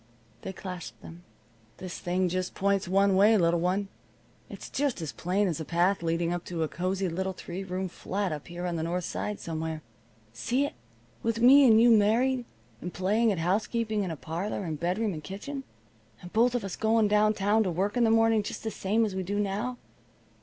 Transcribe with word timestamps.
They 0.41 0.51
clasped 0.51 1.03
them. 1.03 1.23
"This 1.77 1.99
thing 1.99 2.27
just 2.27 2.55
points 2.55 2.87
one 2.87 3.15
way, 3.15 3.37
little 3.37 3.59
one. 3.59 3.87
It's 4.49 4.67
just 4.67 4.99
as 4.99 5.11
plain 5.11 5.47
as 5.47 5.59
a 5.59 5.63
path 5.63 6.01
leading 6.01 6.33
up 6.33 6.43
to 6.45 6.63
a 6.63 6.67
cozy 6.67 7.07
little 7.07 7.33
three 7.33 7.63
room 7.63 7.87
flat 7.87 8.31
up 8.31 8.47
here 8.47 8.65
on 8.65 8.77
the 8.77 8.81
North 8.81 9.03
Side 9.03 9.39
somewhere. 9.39 9.83
See 10.33 10.65
it? 10.65 10.73
With 11.21 11.39
me 11.39 11.67
and 11.67 11.79
you 11.79 11.91
married, 11.91 12.45
and 12.81 12.91
playing 12.91 13.31
at 13.31 13.37
housekeeping 13.37 14.03
in 14.03 14.09
a 14.09 14.15
parlor 14.17 14.63
and 14.63 14.79
bedroom 14.79 15.13
and 15.13 15.23
kitchen? 15.23 15.65
And 16.23 16.33
both 16.33 16.55
of 16.55 16.63
us 16.65 16.75
going 16.75 17.07
down 17.07 17.35
town 17.35 17.61
to 17.61 17.69
work 17.69 17.95
in 17.95 18.03
the 18.03 18.09
morning 18.09 18.41
just 18.41 18.63
the 18.63 18.71
same 18.71 19.05
as 19.05 19.13
we 19.13 19.21
do 19.21 19.37
now. 19.39 19.77